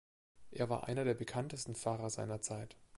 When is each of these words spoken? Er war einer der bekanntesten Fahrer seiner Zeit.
Er 0.49 0.67
war 0.67 0.85
einer 0.87 1.03
der 1.03 1.13
bekanntesten 1.13 1.75
Fahrer 1.75 2.09
seiner 2.09 2.41
Zeit. 2.41 2.75